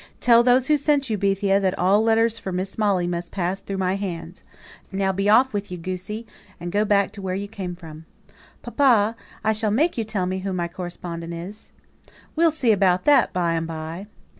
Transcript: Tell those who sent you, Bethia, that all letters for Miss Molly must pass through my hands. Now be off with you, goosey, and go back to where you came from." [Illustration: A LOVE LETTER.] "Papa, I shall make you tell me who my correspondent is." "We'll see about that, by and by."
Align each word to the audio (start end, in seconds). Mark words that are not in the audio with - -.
Tell 0.19 0.41
those 0.41 0.65
who 0.67 0.77
sent 0.77 1.11
you, 1.11 1.17
Bethia, 1.19 1.59
that 1.59 1.77
all 1.77 2.01
letters 2.01 2.39
for 2.39 2.51
Miss 2.51 2.75
Molly 2.75 3.05
must 3.05 3.31
pass 3.31 3.61
through 3.61 3.77
my 3.77 3.97
hands. 3.97 4.43
Now 4.91 5.11
be 5.11 5.29
off 5.29 5.53
with 5.53 5.71
you, 5.71 5.77
goosey, 5.77 6.25
and 6.59 6.71
go 6.71 6.83
back 6.83 7.11
to 7.11 7.21
where 7.21 7.35
you 7.35 7.47
came 7.47 7.75
from." 7.75 8.05
[Illustration: 8.27 8.33
A 8.33 8.33
LOVE 8.33 8.63
LETTER.] 8.63 8.77
"Papa, 8.77 9.15
I 9.43 9.53
shall 9.53 9.69
make 9.69 9.99
you 9.99 10.03
tell 10.03 10.25
me 10.25 10.39
who 10.39 10.53
my 10.53 10.67
correspondent 10.67 11.35
is." 11.35 11.71
"We'll 12.35 12.49
see 12.49 12.71
about 12.71 13.03
that, 13.03 13.31
by 13.31 13.53
and 13.53 13.67
by." 13.67 14.07